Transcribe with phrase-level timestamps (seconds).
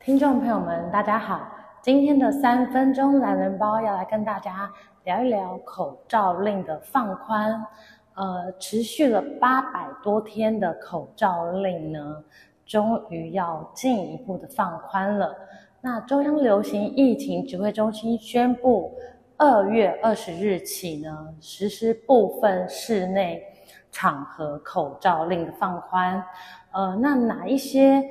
[0.00, 1.46] 听众朋友们，大家好，
[1.82, 4.70] 今天的三分钟懒人包要来跟大家
[5.04, 7.52] 聊一聊口罩令的放宽。
[8.14, 12.24] 呃，持续了八百多天的口罩令呢，
[12.64, 15.36] 终于要进一步的放宽了。
[15.80, 18.94] 那中央流行疫情指挥中心宣布，
[19.36, 23.42] 二月二十日起呢，实施部分室内
[23.90, 26.22] 场合口罩令的放宽。
[26.72, 28.02] 呃，那哪一些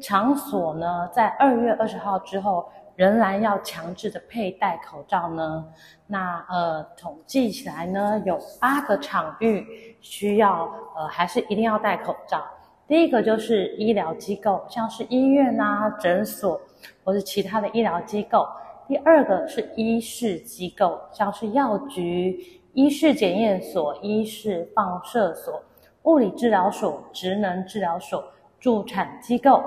[0.00, 5.64] 场所呢，在二月二十号之后仍然要强制的佩戴口罩呢？
[6.06, 9.66] 那呃，统计起来呢，有八个场域
[10.00, 12.42] 需要呃，还是一定要戴口罩。
[12.86, 16.60] 第一个就是医疗机构，像是医院啊、诊所
[17.02, 18.46] 或是其他的医疗机构。
[18.86, 22.38] 第二个是医事机构，像是药局、
[22.74, 25.62] 医事检验所、医事放射所、
[26.02, 28.24] 物理治疗所、职能治疗所、
[28.58, 29.62] 助产机构、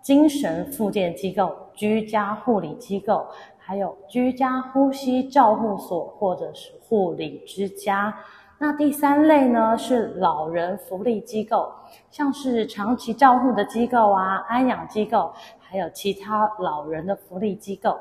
[0.00, 3.24] 精神复健机构、居家护理机构，
[3.56, 8.12] 还有居家呼吸照护所或者是护理之家。
[8.58, 11.72] 那第三类呢，是老人福利机构，
[12.10, 17.96] 像是长期照护的机构啊、安养机构，还有其他老人的福利机构。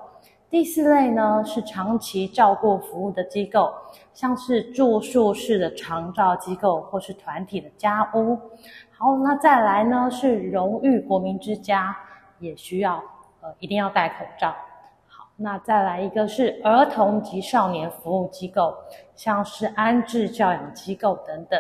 [0.51, 3.73] 第四类呢，是长期照顾服务的机构，
[4.13, 8.37] 像是住宿式的长照机构或是团体的家屋。
[8.89, 11.95] 好，那再来呢，是荣誉国民之家，
[12.39, 13.01] 也需要
[13.39, 14.49] 呃一定要戴口罩。
[15.07, 18.75] 好，那再来一个是儿童及少年服务机构，
[19.15, 21.57] 像是安置教养机构等等，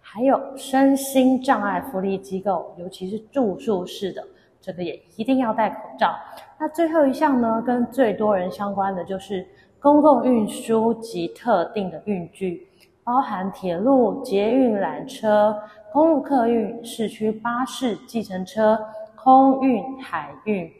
[0.00, 4.26] 还有身心障碍福利机构，尤其是住宿式的。
[4.62, 6.14] 这个也一定要戴口罩。
[6.58, 9.44] 那最后一项呢，跟最多人相关的就是
[9.80, 12.68] 公共运输及特定的运具，
[13.02, 15.60] 包含铁路、捷运、缆车、
[15.92, 18.78] 公路客运、市区巴士、计程车、
[19.16, 20.70] 空运、海运，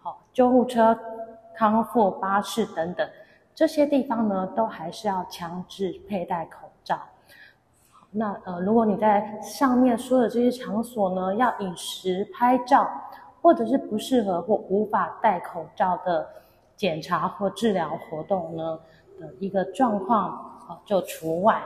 [0.00, 0.96] 好，救护车、
[1.56, 3.08] 康复巴士等等，
[3.52, 6.96] 这些地方呢，都还是要强制佩戴口罩。
[8.12, 12.88] 那呃，如果你在上面说的这些场所呢，要饮食拍照。
[13.42, 16.26] 或者是不适合或无法戴口罩的
[16.76, 18.78] 检查或治疗活动呢
[19.20, 20.30] 的一个状况
[20.68, 21.60] 啊，就除外。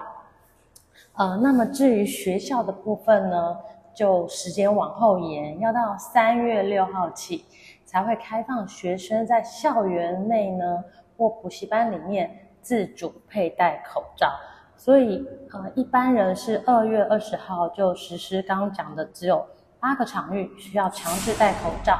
[1.16, 3.58] 呃，那么至于学校的部分呢，
[3.94, 7.44] 就时间往后延，要到三月六号起
[7.84, 10.82] 才会开放学生在校园内呢
[11.18, 14.32] 或补习班里面自主佩戴口罩。
[14.78, 19.46] 所以呃，一般人是二月二十号就实施刚刚讲的只有。
[19.78, 21.98] 八个场域需要强制戴口罩，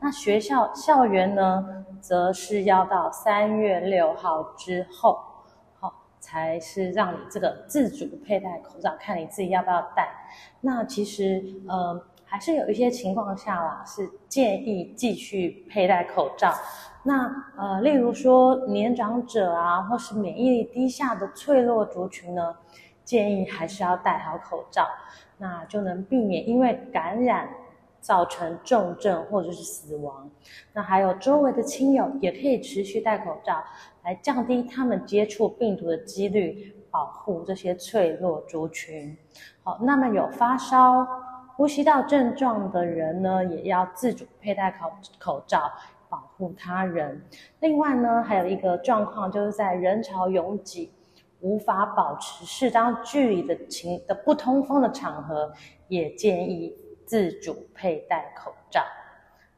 [0.00, 5.18] 那学校校园呢，则是要到三月六号之后，
[5.78, 10.08] 好、才是让你这个自主佩戴口罩，看你自己要不要戴。
[10.60, 16.54] 那其实，呃，还是有一些情况下啦，是建议继续佩戴口罩。
[17.02, 22.54] 那呃，例如说年长者啊，或是免疫力低下的脆弱族群呢，
[23.04, 24.88] 建议还是要戴好口罩。
[25.38, 27.48] 那就能避免因为感染
[28.00, 30.30] 造成重症或者是死亡。
[30.72, 33.62] 那还有周围的亲友也可以持续戴口罩，
[34.04, 39.16] 来降低他们接触病毒的几率，保护这些脆弱族群。
[39.62, 41.06] 好，那么有发烧、
[41.56, 45.70] 呼吸道症状的人呢，也要自主佩戴口口罩，
[46.08, 47.20] 保护他人。
[47.60, 50.92] 另外呢，还有一个状况就是在人潮拥挤。
[51.46, 55.52] 无法保持适当距离的情的不通风的场合，
[55.86, 56.74] 也建议
[57.06, 58.82] 自主佩戴口罩。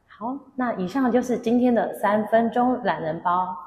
[0.05, 3.57] 好，那以上就是今天的三分钟懒人包。